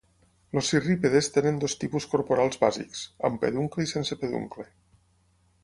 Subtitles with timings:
[0.59, 4.67] Els cirrípedes tenen dos tipus corporals bàsics: amb peduncle i sense peduncle.